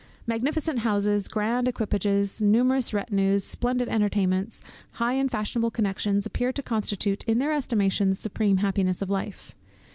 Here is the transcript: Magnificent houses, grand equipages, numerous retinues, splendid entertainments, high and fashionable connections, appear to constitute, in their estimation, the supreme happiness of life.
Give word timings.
Magnificent 0.25 0.79
houses, 0.79 1.27
grand 1.27 1.67
equipages, 1.67 2.41
numerous 2.41 2.91
retinues, 2.91 3.43
splendid 3.43 3.87
entertainments, 3.87 4.63
high 4.93 5.13
and 5.13 5.29
fashionable 5.29 5.69
connections, 5.69 6.25
appear 6.25 6.51
to 6.53 6.63
constitute, 6.63 7.23
in 7.25 7.37
their 7.37 7.51
estimation, 7.53 8.09
the 8.09 8.15
supreme 8.15 8.57
happiness 8.57 9.03
of 9.03 9.11
life. 9.11 9.53